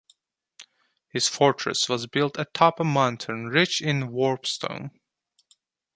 [1.09, 4.89] His fortress was built atop a mountain rich in warpstone.